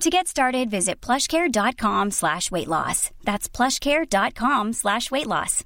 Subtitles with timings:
[0.00, 3.10] To get started, visit plushcare.com slash weight loss.
[3.24, 5.64] That's plushcare.com slash weight loss.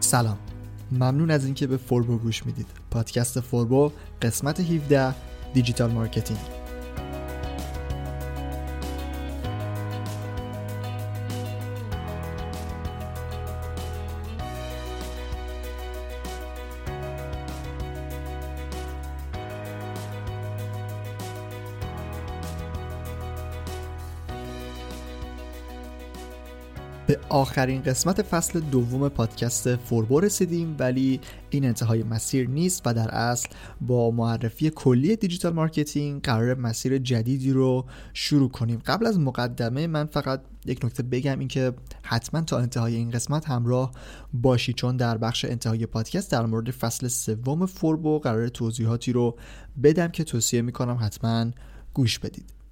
[0.00, 0.38] سلام
[0.92, 5.14] ممنون از اینکه به فوربو گوش می‌دید پادکست فوربو قسمت 17
[5.54, 6.38] digital marketing
[27.34, 33.48] آخرین قسمت فصل دوم پادکست فوربو رسیدیم ولی این انتهای مسیر نیست و در اصل
[33.80, 38.82] با معرفی کلی digital marketing قرار مسیر جدیدی رو شروع کنیم.
[38.86, 43.92] قبل از مقدمه من فقط یک نکته بگم اینکه حتما تا انتهای این قسمت همراه
[44.32, 49.36] باشی چون در بخش انتهای پادکست در مورد فصل سوم فوربو قرار توضیحاتی رو
[49.82, 51.50] بدم که توصیه می‌کنم حتما
[51.94, 52.63] گوش بدید.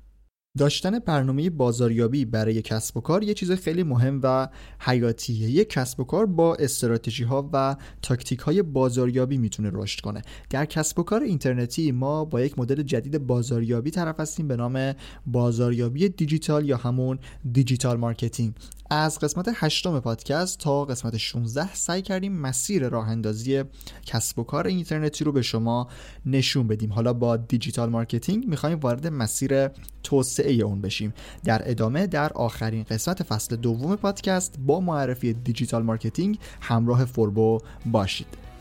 [0.59, 4.49] داشتن برنامه بازاریابی برای کسب و کار یه چیز خیلی مهم و
[4.81, 5.51] حیاتیه.
[5.51, 10.23] یک کسب و کار با استراتژی ها و تاکتیک های بازاریابی می‌تونه رشد کنه.
[10.51, 14.93] در کسب و کار اینترنتی ما با یک مدل جدید بازاریابی طرف هستیم به نام
[15.27, 17.19] بازاریابی دیجیتال یا همون
[17.53, 18.55] digital marketing.
[18.95, 23.65] از قسمت هشتم پادکست تا قسمت 16 سعی کردیم مسیر راه اندازی
[24.07, 25.89] کسب و کار اینترنتی رو به شما
[26.27, 26.93] نشون بدیم.
[26.93, 29.69] حالا با digital marketing می‌خوایم وارد مسیر
[30.03, 31.15] توسعه اون بشیم.
[31.45, 38.52] در ادامه در آخرین قسمت فصل دوم پادکست با معرفی digital marketing همراه فوربو باشید.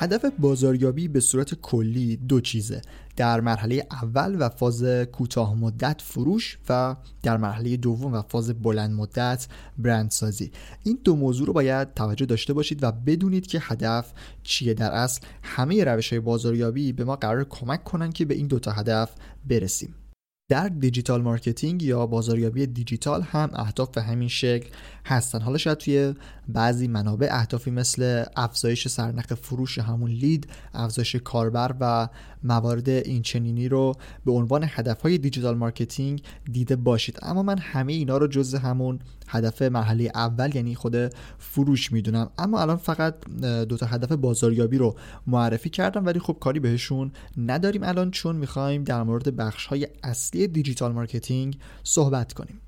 [0.00, 2.82] هدف بازاریابی به صورت کلی دو چیزه.
[3.16, 8.90] در مرحله اول و فاز کوتاه مدت فروش و در مرحله دوم و فاز بلند
[8.90, 9.46] مدت
[9.78, 10.52] برندسازی.
[10.84, 14.74] این دو موضوع رو باید توجه داشته باشید و بدونید که هدف چیه.
[14.74, 18.72] در اصل همه روش های بازاریابی به ما قرار کمک کنن که به این دوتا
[18.72, 19.10] هدف
[19.48, 19.94] برسیم.
[20.50, 24.68] در digital marketing یا بازاریابی دیجیتال هم اهداف به همین شکل
[25.04, 25.40] هستن.
[25.40, 26.14] حالا شاید توی
[26.48, 32.08] بعضی منابع اهدافی مثل افزایش سرنخ فروش همون lead افزایش کاربر و
[32.44, 33.94] موارد این چنینی رو
[34.24, 36.22] به عنوان هدفهای digital marketing
[36.52, 37.18] دیده باشید.
[37.22, 38.98] اما من همه اینا رو جز همون
[39.28, 40.96] هدف مرحله اول یعنی خود
[41.38, 42.30] فروش می‌دونم.
[42.38, 44.96] اما الان فقط دو تا هدف بازاریابی رو
[45.26, 50.46] معرفی کردم ولی خب کاری بهشون نداریم الان چون می‌خوایم در مورد بخش های اصلی
[50.46, 52.60] digital marketing صحبت کنیم.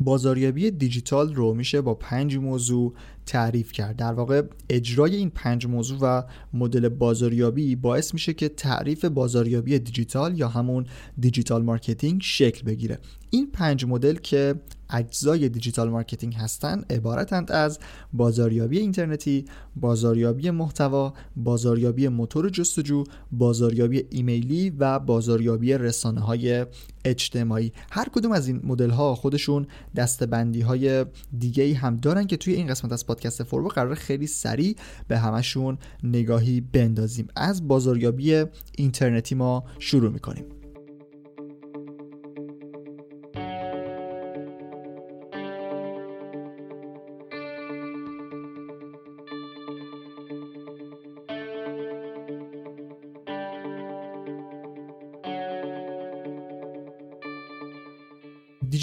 [0.00, 2.94] بازاریابی دیجیتال رو میشه با پنج موضوع
[3.26, 3.96] تعریف کرد.
[3.96, 6.22] در واقع اجرای این پنج موضوع و
[6.52, 10.86] مدل بازاریابی باعث میشه که تعریف بازاریابی دیجیتال یا همون
[11.18, 12.98] digital marketing شکل بگیره.
[13.30, 14.54] این پنج مدل که
[14.92, 17.78] اجزای digital marketing هستند عبارتند از
[18.12, 19.44] بازاریابی اینترنتی،
[19.76, 26.66] بازاریابی محتوا، بازاریابی موتور جستجو، بازاریابی ایمیلی و بازاریابی رسانه های
[27.04, 27.72] اجتماعی.
[27.90, 29.66] هر کدوم از این مدل ها خودشون
[29.96, 31.06] دستبندی های
[31.38, 34.76] دیگه هم دارن که توی این قسمت از پادکست فوربو قرار خیلی سریع
[35.08, 37.28] به همشون نگاهی بندازیم.
[37.36, 38.44] از بازاریابی
[38.76, 40.61] اینترنتی ما شروع می‌کنیم.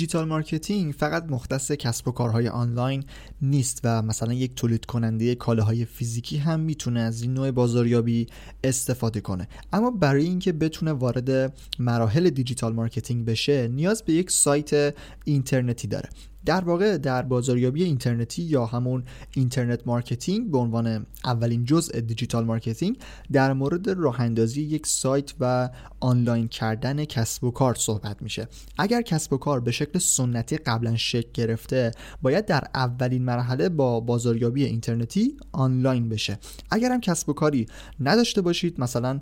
[0.09, 3.03] digital marketing فقط مختص کسب و کارهای آنلاین
[3.41, 8.27] نیست و مثلا یک تولید کننده کالاهای فیزیکی هم می‌تونه از این نوع بازاریابی
[8.63, 9.47] استفاده کنه.
[9.73, 14.95] اما برای اینکه بتونه وارد مراحل digital marketing بشه نیاز به یک سایت
[15.25, 16.09] اینترنتی داره.
[16.49, 19.03] در واقع در بازاریابی اینترنتی یا همون
[19.35, 22.97] internet marketing به عنوان اولین جزء digital marketing
[23.31, 25.69] در مورد راه اندازی یک سایت و
[25.99, 28.47] آنلاین کردن کسب و کار صحبت میشه.
[28.77, 31.91] اگر کسب و کار به شکل سنتی قبلا شکل گرفته
[32.21, 36.39] باید در اولین مرحله با بازاریابی اینترنتی آنلاین بشه.
[36.71, 37.65] اگر هم کسب و کاری
[37.99, 39.19] نداشته باشید مثلا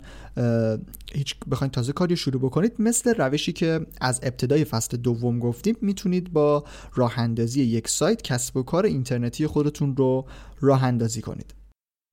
[1.14, 6.32] هیچ بخواید تازه کاری شروع بکنید مثل روشی که از ابتدای فصل دوم گفتیم می‌تونید
[6.32, 6.64] با
[6.94, 10.26] راه اندازی یک سایت کسب و کار اینترنتی خودتون رو
[10.60, 11.58] راه اندازی کنید.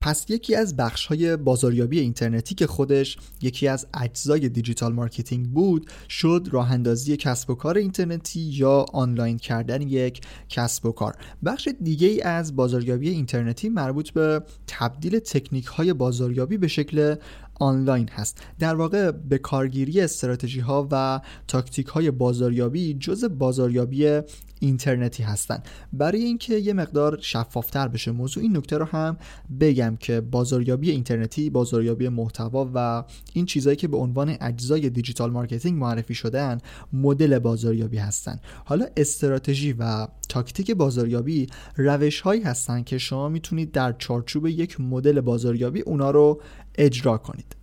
[0.05, 5.91] پس یکی از بخش های بازاریابی اینترنتی که خودش یکی از اجزای digital marketing بود
[6.09, 11.15] شد راه اندازی کسب و کار اینترنتی یا آنلاین کردن یک کسب و کار.
[11.45, 17.15] بخش دیگه ای از بازاریابی اینترنتی مربوط به تبدیل تکنیک های بازاریابی به شکل
[17.59, 18.41] آنلاین هست.
[18.59, 24.21] در واقع به کارگیری استراتژی ها و تاکتیک های بازاریابی جز بازاریابی
[24.59, 25.63] اینترنتی هستن.
[25.93, 29.17] برای اینکه یه مقدار شفافتر بشه موضوع این نکته رو هم
[29.59, 33.03] بگم که بازاریابی اینترنتی بازاریابی محتوا و
[33.33, 36.57] این چیزهایی که به عنوان اجزای digital marketing معرفی شدن
[36.93, 38.39] مدل بازاریابی هستن.
[38.65, 45.21] حالا استراتژی و تاکتیک بازاریابی روش هایی هستن که شما می‌تونید در چارچوب یک مدل
[45.21, 46.41] بازاریابی اونا رو
[46.77, 47.55] اجرا کنید.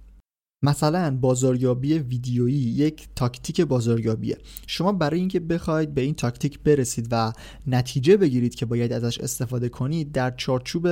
[0.62, 4.38] مثلا بازاریابی ویدیویی یک تاکتیک بازاریابیه.
[4.67, 7.32] شما برای اینکه بخواید به این تاکتیک برسید و
[7.67, 10.88] نتیجه بگیرید که باید ازش استفاده کنید در چارچوب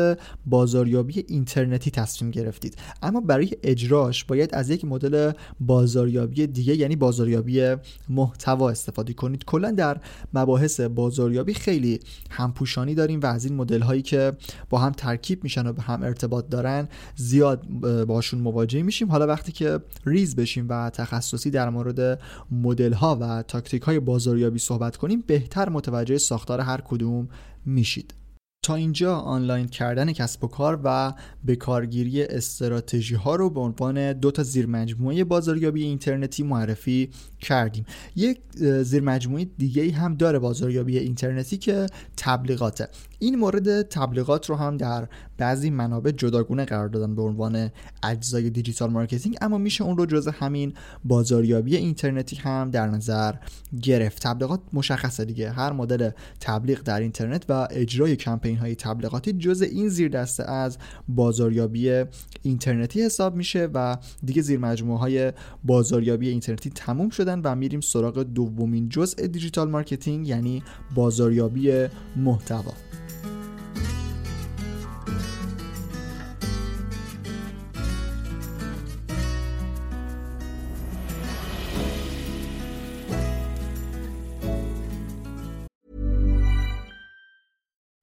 [0.47, 2.77] بازاریابی اینترنتی تصمیم گرفتید.
[3.03, 7.75] اما برای اجراش باید از یک مدل بازاریابی دیگه یعنی بازاریابی
[8.09, 9.45] محتوا استفاده کنید.
[9.45, 10.01] کلا در
[10.35, 12.01] مباحث بازاریابی خیلی
[12.31, 14.33] همپوشانی داریم و از این مدل هایی که
[14.71, 17.67] با هم ترکیب میشن و به هم ارتباط دارن زیاد
[18.07, 19.11] باشون مواجه میشیم.
[19.11, 22.21] حالا وقتی که ریز بشیم و تخصصی در مورد
[22.51, 27.29] مدل ها و تاکتیک های بازاریابی صحبت کنیم بهتر متوجه ساختار هر کدوم
[27.67, 28.15] میشید.
[28.63, 31.13] تا اینجا آنلاین کردن کسب و کار و
[31.45, 37.11] به کارگیری استراتژی ها رو به عنوان دو تا زیرمجموعه بازاریابی اینترنتی معرفی
[37.41, 37.87] کردیم.
[38.17, 38.41] یک
[38.83, 41.87] زیرمجموعه دیگه هم داره بازاریابی اینترنتی که
[42.17, 42.89] تبلیغاته.
[43.23, 45.09] این مورد تبلیغات رو هم در
[45.39, 47.71] بعضی منابع جداگونه قرار دادن به عنوان
[48.03, 50.75] اجزای digital marketing اما میشه اون رو جز همین
[51.05, 53.35] بازاریابی اینترنتی هم در نظر
[53.83, 54.23] گرفت.
[54.23, 55.51] تبلیغات مشخصه دیگه.
[55.51, 60.79] هر مدل تبلیغ در اینترنت و اجرای کمپین های تبلیغاتی جز این زیر دسته از
[61.09, 62.05] بازاریابی
[62.43, 65.33] اینترنتی حساب میشه و دیگه زیر مجموعه های
[65.65, 70.63] بازاریابی اینترنتی تموم شدن و میریم سراغ دومین جزء digital marketing یعنی
[70.95, 72.90] بازاریابی محتوا.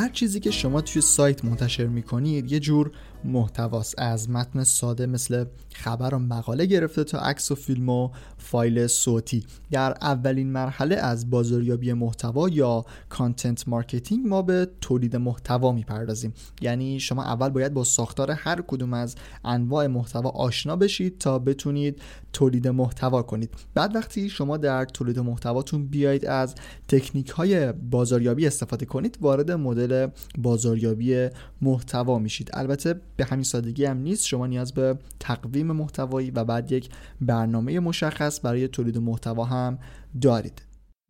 [0.00, 2.90] هر چیزی که شما توی سایت منتشر می‌کنید یه جور
[3.24, 8.86] محتواست از متن ساده مثل خبر و مقاله گرفته تا عکس و فیلم و فایل
[8.86, 9.44] صوتی.
[9.70, 16.34] در اولین مرحله از بازاریابی محتوا یا content marketing ما به تولید محتوا می‌پردازیم.
[16.60, 22.00] یعنی شما اول باید با ساختار هر کدوم از انواع محتوا آشنا بشید تا بتونید
[22.32, 23.50] تولید محتوا کنید.
[23.74, 26.54] بعد وقتی شما در تولید محتواتون بیایید از
[26.88, 30.06] تکنیک های بازاریابی استفاده کنید وارد مدل
[30.38, 31.28] بازاریابی
[31.62, 32.50] محتوا میشید.
[32.52, 34.26] البته به همین سادگی هم نیست.
[34.26, 36.88] شما نیاز به تقویم محتوایی و بعد یک
[37.20, 39.78] برنامه مشخص برای تولید محتوا هم
[40.20, 40.62] دارید.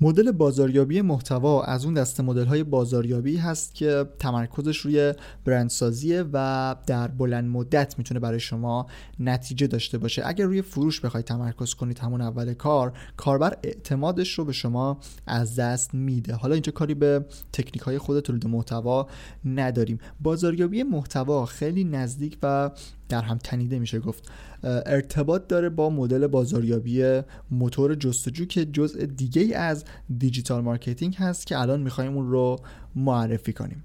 [0.03, 5.15] مدل بازاریابی محتوا از اون دسته مدل بازاریابی هست که تمرکزش روی
[5.45, 8.87] برندسازیه و در بلند مدت می‌تونه برای شما
[9.19, 10.23] نتیجه داشته باشه.
[10.27, 15.57] اگر روی فروش بخواید تمرکز کنید همون اول کار کاربر اعتمادش رو به شما از
[15.57, 16.35] دست میده.
[16.35, 19.09] حالا اینجا کاری به تکنیک های خود تولید محتوا
[19.45, 19.99] نداریم.
[20.21, 22.71] بازاریابی محتوا خیلی نزدیک و
[23.11, 23.99] در هم تنیده میشه.
[24.01, 24.31] گفت
[24.63, 29.85] ارتباط داره با مدل بازاریابی موتور جستجو که جزء دیگه از
[30.19, 32.57] digital marketing هست که الان می‌خوایم اون رو
[32.95, 33.85] معرفی کنیم.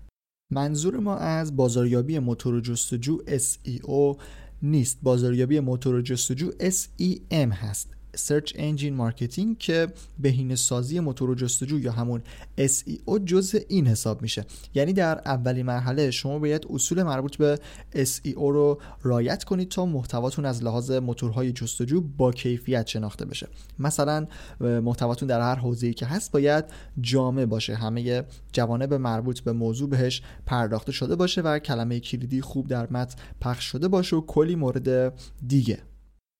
[0.51, 4.21] منظور ما از بازاریابی موتور جستجو SEO
[4.61, 4.99] نیست.
[5.03, 7.91] بازاریابی موتور جستجو SEM هست.
[8.15, 9.87] Search Engine Marketing که
[10.19, 12.21] بهینه سازی موتور جستجو یا همون
[12.57, 14.45] SEO جزء این حساب میشه.
[14.73, 17.59] یعنی در اولین مرحله شما باید اصول مربوط به
[17.93, 23.47] SEO رو رایت کنید تا محتواتون از لحاظ موتورهای جستجو با کیفیت شناخته بشه.
[23.79, 24.27] مثلا
[24.59, 26.65] محتواتون در هر حوزه‌ای که هست باید
[27.01, 27.75] جامع باشه.
[27.75, 33.15] همه جوانب مربوط به موضوع بهش پرداخته شده باشه و کلمه کلیدی خوب در متن
[33.41, 35.13] پخش شده باشه و کلی مورد
[35.47, 35.79] دیگه.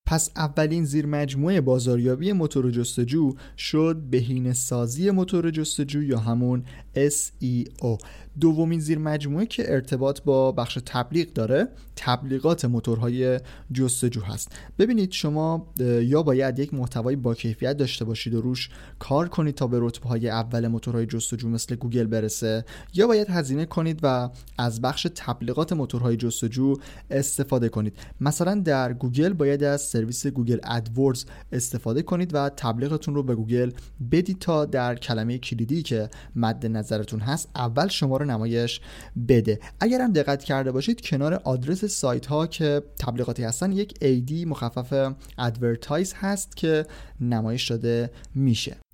[0.06, 6.64] پس اولین زیر مجموعه بازاریابی موتور جستجو شد بهینه سازی موتور جستجو یا همون
[6.96, 7.98] SEO
[8.40, 13.40] دومین زیر مجموعه که ارتباط با بخش تبلیغ داره تبلیغات موتورهای
[13.74, 14.52] جستجو هست.
[14.80, 15.68] ببینید شما
[16.02, 20.10] یا باید یک محتوای با کیفیت داشته باشید و روش کار کنید تا به رتبه
[20.10, 25.74] های اول موتورهای جستجو مثل گوگل برسه یا باید هزینه کنید و از بخش تبلیغات
[25.74, 26.76] موتورهای جستجو
[27.12, 27.94] استفاده کنید.
[28.22, 33.72] مثلا در گوگل باید از سرویس Google AdWords استفاده کنید و تبلیغتون رو به گوگل
[34.12, 38.82] بدید تا در کلمه کلیدی که مد نظرتون هست اول شما رو نمایش
[39.28, 39.60] بده.
[39.80, 45.16] اگر هم دقت کرده باشید کنار آدرس سایت ها که تبلیغاتی هستن یک AD مخفف
[45.38, 46.86] advertise هست که
[47.22, 48.85] نمایش داده میشه.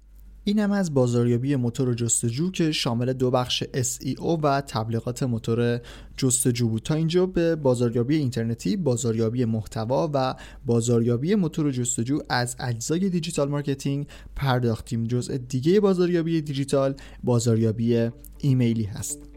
[0.43, 5.81] این هم از بازاریابی موتور جستجو که شامل دو بخش SEO و تبلیغات موتور
[6.17, 6.81] جستجو بود.
[6.81, 14.07] تا اینجا به بازاریابی اینترنتی، بازاریابی محتوا و بازاریابی موتور جستجو از اجزای digital marketing
[14.36, 15.03] پرداختیم.
[15.03, 19.30] جزء دیگه بازاریابی دیجیتال بازاریابی ایمیلی هست.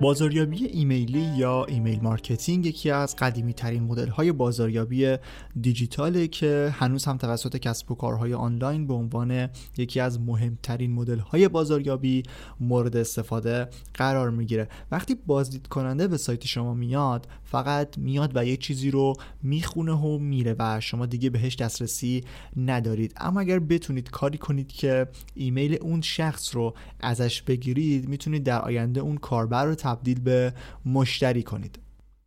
[0.00, 5.16] بازاریابی ایمیلی یا email marketing یکی از قدیمی ترین مدل های بازاریابی
[5.60, 9.48] دیجیتاله که هنوز هم توسط کسب و کارهای آنلاین به عنوان
[9.78, 12.22] یکی از مهمترین مدل های بازاریابی
[12.60, 14.68] مورد استفاده قرار می‌گیره.
[14.90, 19.12] وقتی بازدید کننده به سایت شما میاد فقط میاد و یه چیزی رو
[19.42, 22.24] می‌خونه و میره و شما دیگه بهش دسترسی
[22.56, 23.12] ندارید.
[23.16, 29.00] اما اگر بتونید کاری کنید که ایمیل اون شخص رو ازش بگیرید می‌تونید در آینده
[29.00, 30.52] اون کاربر رو تبدیل به
[30.86, 31.78] مشتری کنید.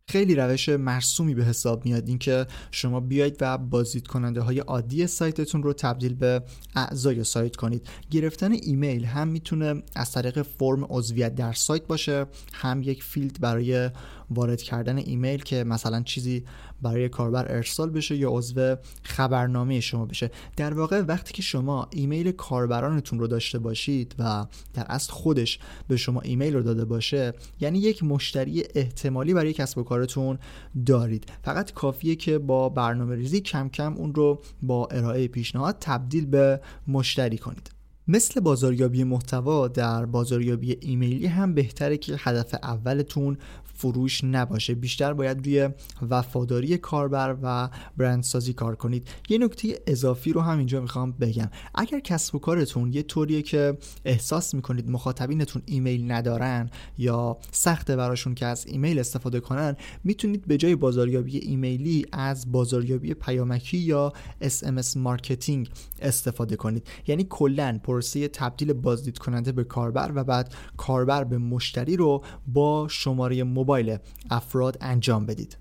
[0.08, 5.62] خیلی روش مرسومی به حساب میاد اینکه شما بیاید و بازدید کننده های عادی سایتتون
[5.62, 6.42] رو تبدیل به
[6.76, 7.88] اعضای سایت کنید.
[8.10, 13.90] گرفتن ایمیل هم می‌تونه از طریق فرم عضویت در سایت باشه هم یک فیلد برای
[14.30, 16.44] وارد کردن ایمیل که مثلا چیزی
[16.82, 20.30] برای کاربر ارسال بشه یا عضو خبرنامه شما بشه.
[20.56, 25.58] در واقع وقتی که شما ایمیل کاربرانتون رو داشته باشید و در اصل خودش
[25.88, 30.38] به شما ایمیل رو داده باشه یعنی یک مشتری احتمالی برای کسب و کارتون
[30.86, 31.32] دارید.
[31.42, 36.60] فقط کافیه که با برنامه ریزی کم کم اون رو با ارائه پیشنهاد تبدیل به
[36.88, 37.79] مشتری کنید.
[38.12, 43.38] مثل بازاریابی محتوا در بازاریابی ایمیلی هم بهتره که هدف اولتون
[43.74, 44.74] فروش نباشه.
[44.74, 45.68] بیشتر باید روی
[46.10, 49.08] وفاداری کاربر و برندسازی کار کنید.
[49.28, 51.50] یه نکته اضافی رو هم اینجا می‌خوام بگم.
[51.74, 58.34] اگر کسب و کارتون یه طوریه که احساس می‌کنید مخاطبینتون ایمیل ندارن یا سخته براشون
[58.34, 64.12] که از ایمیل استفاده کنن می‌تونید به جای بازاریابی ایمیلی از بازاریابی پیامکی یا
[64.42, 65.70] SMS marketing
[66.02, 66.86] استفاده کنید.
[67.06, 72.88] یعنی کلا پروسه تبدیل بازدید کننده به کاربر و بعد کاربر به مشتری رو با
[72.90, 73.98] شماره موبایل
[74.30, 75.56] افراد انجام بدید.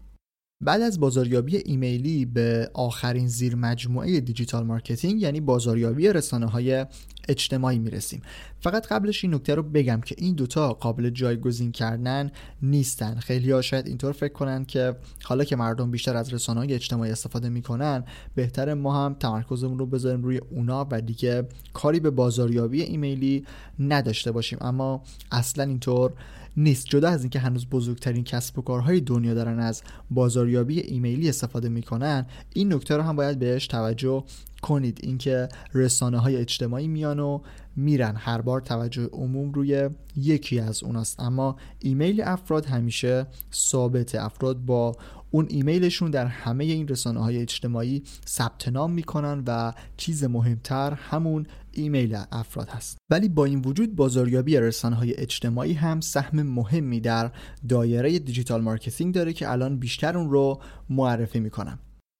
[0.61, 6.85] بعد از بازاریابی ایمیلی به آخرین زیر مجموعه digital marketing یعنی بازاریابی رسانه های
[7.29, 8.21] اجتماعی می‌رسیم.
[8.59, 13.15] فقط قبلش این نکته رو بگم که این دوتا قابل جایگزین کردن نیستن.
[13.15, 17.11] خیلی ها شاید اینطور فکر کنن که حالا که مردم بیشتر از رسانه های اجتماعی
[17.11, 18.03] استفاده می‌کنن
[18.35, 23.45] بهتر ما هم تمرکزمون رو بذاریم روی اونا و دیگه کاری به بازاریابی ایمیلی
[23.79, 24.57] نداشته باشیم.
[24.61, 26.13] اما اصلا اینطور
[26.59, 26.85] نیست.
[26.85, 32.25] جدا از اینکه هنوز بزرگترین کسب و کارهای دنیا دارن از بازاریابی ایمیلی استفاده می‌کنن
[32.53, 34.23] این نکته رو هم باید بهش توجه
[34.61, 34.99] کنید.
[35.03, 37.41] اینکه رسانه های اجتماعی میان و
[37.75, 38.15] میرن.
[38.15, 41.19] هر بار توجه عموم روی یکی از اوناست.
[41.19, 44.15] اما ایمیل افراد همیشه ثابت.
[44.15, 44.95] افراد با
[45.31, 51.45] اون ایمیلشون در همه این رسانه های اجتماعی ثبت نام می‌کنن و چیز مهمتر همون
[51.71, 52.97] ایمیل افراد هست.
[53.09, 57.31] ولی با این وجود بازاریابی رسانه های اجتماعی هم سهم مهمی در
[57.69, 61.79] دایره digital marketing داره که الان بیشتر اون رو معرفی می‌کنم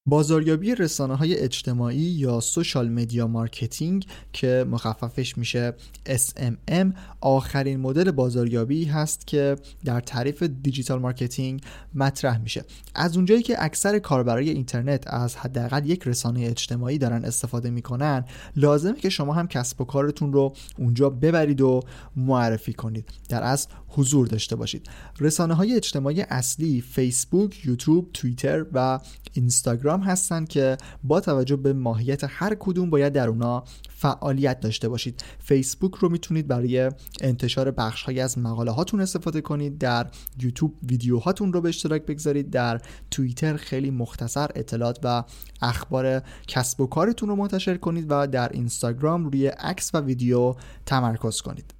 [0.10, 5.74] بازاریابی رسانه های اجتماعی یا social media marketing که مخففش میشه
[6.06, 6.88] SMM
[7.22, 11.62] آخرین مدل بازاریابی هست که در تعریف digital marketing
[11.96, 12.66] مطرح میشه.
[12.96, 18.26] از اونجایی که اکثر کاربرای اینترنت از حداقل یک رسانه اجتماعی دارن استفاده می‌کنن
[18.56, 21.80] لازمه که شما هم کسب و کارتون رو اونجا ببرید و
[22.16, 23.10] معرفی کنید.
[23.30, 24.90] در اصل حضور داشته باشید.
[25.20, 29.00] رسانه های اجتماعی اصلی فیسبوک، یوتیوب، توییتر و
[29.34, 35.24] اینستاگرام هستند که با توجه به ماهیت هر کدوم باید در اونا فعالیت داشته باشید.
[35.40, 36.92] فیسبوک رو می‌تونید برای
[37.22, 39.78] انتشار بخش های از مقاله هاتون استفاده کنید.
[39.78, 40.08] در
[40.42, 42.50] یوتیوب ویدیو هاتون رو به اشتراک بگذارید.
[42.50, 45.24] در توییتر خیلی مختصر اطلاعات و
[45.62, 51.42] اخبار کسب و کارتون رو منتشر کنید و در اینستاگرام روی عکس و ویدیو تمرکز
[51.42, 51.79] کنید.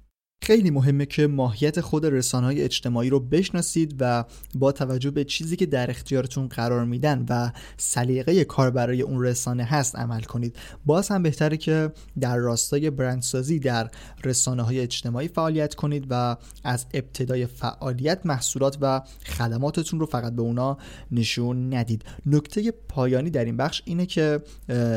[0.50, 5.56] خیلی مهمه که ماهیت خود رسانه های اجتماعی رو بشناسید و با توجه به چیزی
[5.56, 10.56] که در اختیارتون قرار میدن و سلیقه کار برای اون رسانه هست عمل کنید.
[10.86, 13.90] باز هم بهتره که در راستای برندسازی در
[14.24, 20.42] رسانه های اجتماعی فعالیت کنید و از ابتدای فعالیت محصولات و خدماتتون رو فقط به
[20.42, 20.78] اونا
[21.12, 22.04] نشون ندید.
[22.26, 24.40] نکته پایانی در این بخش اینه که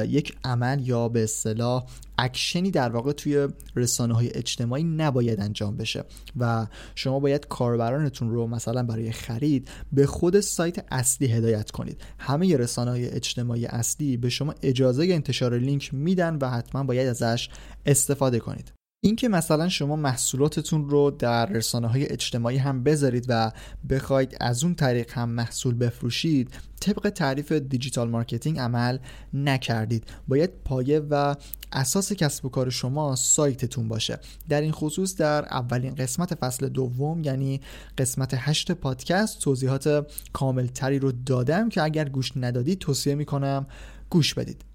[0.07, 1.85] یک عمل یا به اصطلاح
[2.17, 6.03] اکشنی در واقع توی رسانه های اجتماعی نباید انجام بشه
[6.39, 12.01] و شما باید کاربرانتون رو مثلا برای خرید به خود سایت اصلی هدایت کنید.
[12.19, 17.49] همه رسانه های اجتماعی اصلی به شما اجازه انتشار لینک میدن و حتما باید ازش
[17.85, 18.82] استفاده کنید.
[19.05, 23.51] اینکه مثلا شما محصولاتتون رو در رسانه های اجتماعی هم بذارید و
[23.89, 28.97] بخواید از اون طریق هم محصول بفروشید طبق تعریف digital marketing عمل
[29.33, 30.05] نکردید.
[30.27, 31.35] باید پایه و
[31.71, 34.19] اساس کسب و کار شما سایتتون باشه.
[34.49, 37.61] در این خصوص در اولین قسمت فصل دوم یعنی
[37.97, 43.67] قسمت هشت پادکست توضیحات کاملتری رو دادم که اگر گوش ندادید توصیه می‌کنم
[44.09, 44.72] گوش بدید.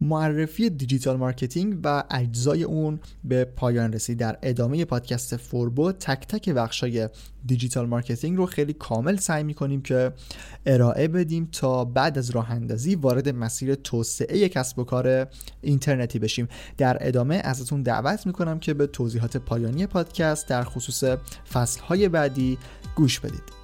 [0.00, 4.18] معرفی digital marketing و اجزای اون به پایان رسید.
[4.18, 7.08] در ادامه پادکست فوربو تک تک بخشای
[7.46, 10.12] digital marketing رو خیلی کامل سعی می‌کنیم که
[10.66, 15.26] ارائه بدیم تا بعد از راه اندازی وارد مسیر توسعه کسب و کار
[15.62, 16.48] اینترنتی بشیم.
[16.78, 21.04] در ادامه ازتون دعوت می‌کنم که به توضیحات پایانی پادکست در خصوص
[21.52, 22.58] فصلهای بعدی
[22.96, 23.63] گوش بدید.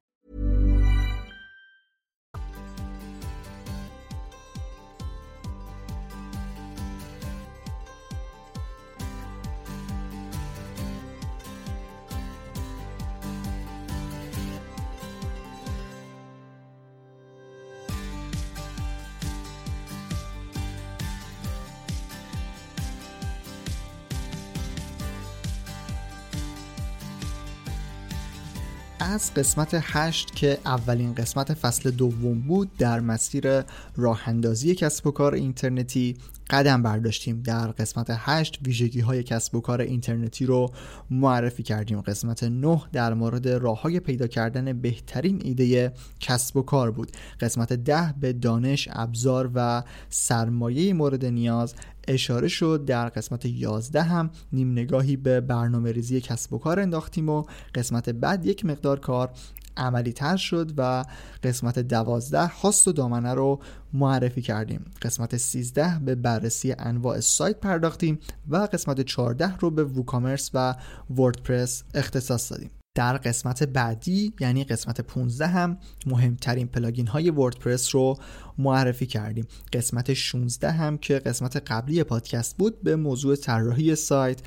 [29.11, 33.63] از قسمت هشت که اولین قسمت فصل دوم بود در مسیر
[33.95, 36.17] راه اندازی کسب و کار اینترنتی
[36.51, 40.71] قدم برداشتیم در قسمت 8 ویژگی های کسب و کار اینترنتی رو
[41.09, 42.01] معرفی کردیم.
[42.01, 47.11] قسمت 9 در مورد راه های پیدا کردن بهترین ایده کسب و کار بود.
[47.39, 51.73] قسمت 10 به دانش ابزار و سرمایه مورد نیاز
[52.07, 52.85] اشاره شد.
[52.85, 57.43] در قسمت 11 هم نیم نگاهی به برنامه ریزی کسب و کار انداختیم و
[57.75, 59.29] قسمت بعد یک مقدار کار
[59.77, 61.05] عملی تر شد و
[61.43, 63.59] قسمت دوازده خواست و دامنه رو
[63.93, 64.85] معرفی کردیم.
[65.01, 70.75] قسمت 13 به بررسی انواع سایت پرداختیم و قسمت 14 رو به ووکامرس و
[71.09, 72.71] وردپرس اختصاص دادیم.
[72.95, 78.17] در قسمت بعدی یعنی قسمت 15 هم مهمترین پلاگین های وردپرس رو
[78.57, 79.47] معرفی کردیم.
[79.73, 84.41] قسمت 16 هم که قسمت قبلی پادکست بود به موضوع طراحی سایت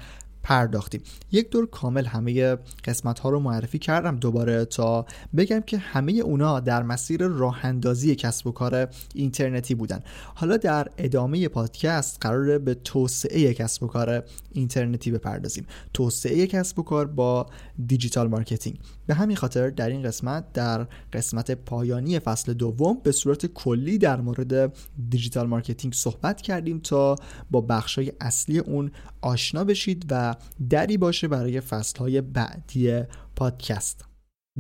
[0.45, 1.03] پرداختیم.
[1.33, 6.61] یک دور کامل همه قسمت ها رو معرفی کردم دوباره تا بگم که همه اونا
[6.61, 10.03] در مسیر راه اندازی کسب و کار اینترنتی بودن.
[10.35, 15.67] حالا در ادامه پادکست قراره به توسعه کسب و کار اینترنتی بپردازیم.
[15.95, 17.47] توسعه کسب و کار با
[17.87, 18.79] digital marketing.
[19.07, 24.21] به همین خاطر در این قسمت در قسمت پایانی فصل دوم به صورت کلی در
[24.21, 24.73] مورد
[25.09, 27.17] digital marketing صحبت کردیم تا
[27.51, 28.91] با بخشای اصلی اون
[29.21, 30.35] آشنا بشید و
[30.71, 33.03] دری باشه برای فصلهای بعدی
[33.37, 34.05] پادکست.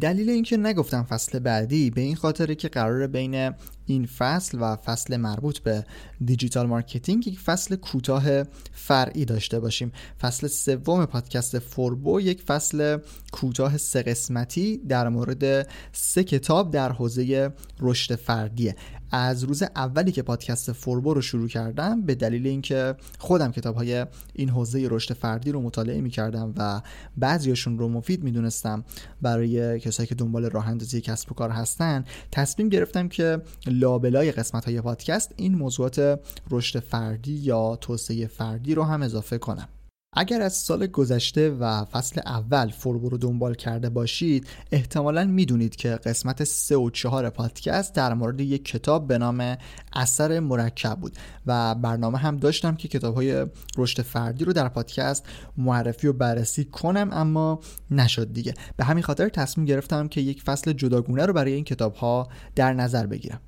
[0.01, 3.51] دلیل اینکه نگفتم فصل بعدی به این خاطره که قراره بین
[3.87, 5.85] این فصل و فصل مربوط به
[6.25, 8.43] digital marketing یک فصل کوتاه
[8.73, 9.93] فرعی داشته باشیم.
[10.21, 12.99] فصل سوم پادکست فوربو یک فصل
[13.33, 18.77] کوتاه سه قسمتی در مورد سه کتاب در حوزه رشد فردیه.
[19.11, 24.07] از روز اولی که پادکست فوربو رو شروع کردم به دلیل اینکه خودم کتاب های
[24.33, 26.83] این حوزه رشد فردی رو مطالعه می کردم و
[27.17, 28.85] بعضیاشون رو مفید می‌دونستم
[29.23, 33.43] برای کسایی که دنبال راه اندازی کسب و کار هستن تصمیم گرفتم که
[33.81, 39.69] لابلای قسمت های پادکست این موضوعات رشد فردی یا توسعه فردی رو هم اضافه کنم.
[40.17, 45.89] اگر از سال گذشته و فصل اول فوربو رو دنبال کرده باشید احتمالا می‌دونید که
[45.89, 49.57] قسمت 3 و 4 پادکست در مورد یک کتاب به نام
[49.93, 55.27] اثر مرکب بود و برنامه هم داشتم که کتاب های رشد فردی رو در پادکست
[55.57, 57.61] معرفی و بررسی کنم اما
[57.91, 58.55] نشد دیگه.
[58.77, 62.73] به همین خاطر تصمیم گرفتم که یک فصل جداگونه رو برای این کتاب ها در
[62.73, 63.41] نظر بگیرم.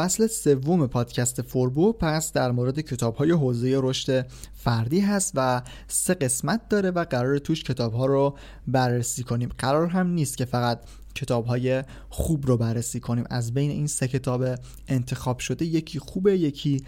[0.00, 6.14] فصل سوم پادکست فوربو پس در مورد کتاب های حوزه رشد فردی هست و سه
[6.14, 8.36] قسمت داره و قرار توش کتاب ها رو
[8.66, 9.50] بررسی کنیم.
[9.58, 10.80] قرار هم نیست که فقط
[11.14, 13.24] کتاب های خوب رو بررسی کنیم.
[13.30, 14.44] از بین این سه کتاب
[14.88, 16.84] انتخاب شده یکی خوبه یکی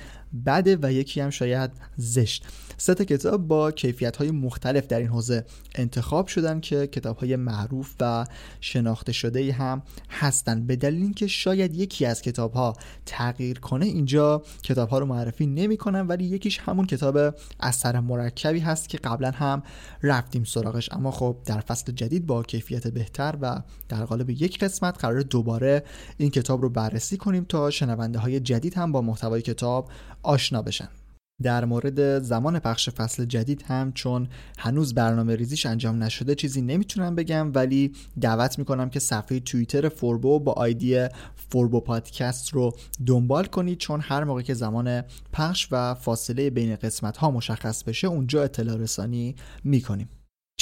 [0.46, 2.46] بده و یکی هم شاید زشت.
[2.76, 7.94] سه کتاب با کیفیت های مختلف در این حوزه انتخاب شدن که کتاب های معروف
[8.00, 8.24] و
[8.60, 10.66] شناخته شده هم هستن.
[10.66, 15.46] به دلیل اینکه شاید یکی از کتاب ها تغییر کنه اینجا کتاب ها رو معرفی
[15.46, 19.62] نمی کنم ولی یکیش همون کتاب اثر مرکبی هست که قبلا هم
[20.02, 20.92] رفتیم سراغش.
[20.92, 25.84] اما خب در فصل جدید با کیفیت بهتر و در قالب یک قسمت قرار دوباره
[26.16, 29.88] این کتاب رو بررسی کنیم تا شنونده های جدید هم با محتوای کتاب
[30.22, 30.88] آشنا بشن.
[31.42, 37.14] در مورد زمان پخش فصل جدید هم چون هنوز برنامه ریزیش انجام نشده چیزی نمی‌تونم
[37.14, 41.08] بگم ولی دعوت می‌کنم که صفحه توییتر فوربو با آیدی
[41.50, 42.72] فوربو پادکست رو
[43.06, 48.06] دنبال کنید چون هر موقع که زمان پخش و فاصله بین قسمت ها مشخص بشه
[48.06, 50.08] اونجا اطلاع رسانی می‌کنیم.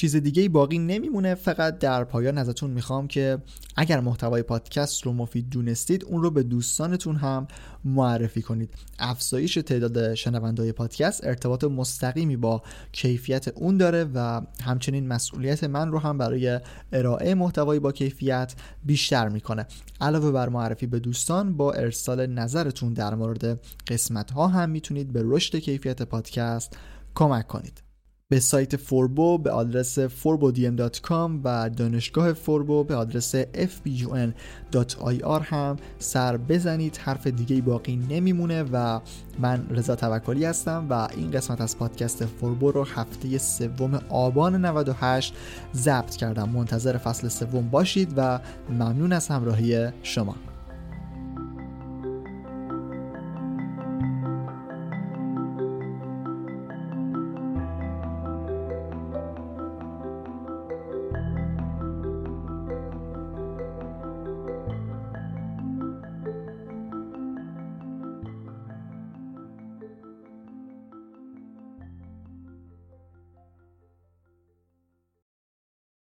[0.01, 3.39] چیز دیگه باقی نمیمونه فقط در پایان ازتون می‌خوام که
[3.77, 7.47] اگر محتوای پادکست رو مفید دونستید اون رو به دوستانتون هم
[7.85, 8.75] معرفی کنید.
[8.99, 15.99] افزایش تعداد شنوندهای پادکست ارتباط مستقیمی با کیفیت اون داره و همچنین مسئولیت من رو
[15.99, 16.61] هم برای
[16.93, 19.67] ارائه محتوای با کیفیت بیشتر می‌کنه.
[20.01, 25.23] علاوه بر معرفی به دوستان با ارسال نظرتون در مورد قسمت ها هم می‌تونید به
[25.25, 26.77] رشد کیفیت پادکست
[27.15, 27.90] کمک کنید.
[28.31, 36.97] به سایت فوربو به آدرس forbodm.com و دانشگاه فوربو به آدرس fbun.ir هم سر بزنید.
[36.97, 39.01] حرف دیگه باقی نمیمونه و
[39.39, 45.35] من رضا توکلی هستم و این قسمت از پادکست فوربو رو هفته سوم آبان 98
[45.75, 46.49] ضبط کردم.
[46.49, 48.41] منتظر فصل سوم باشید و
[48.71, 50.50] ممنون از همراهی شما.